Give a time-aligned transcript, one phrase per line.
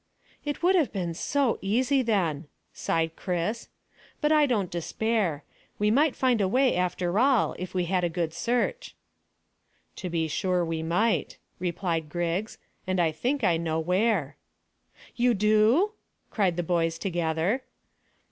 [0.43, 3.69] "It would have been so easy then," sighed Chris;
[4.19, 5.43] "but I don't despair.
[5.77, 8.95] We might find a way, after all, if we had a good search."
[9.97, 14.37] "To be sure we might," replied Griggs, "and I think I know where."
[15.15, 15.91] "You do?"
[16.31, 17.61] cried the boys together.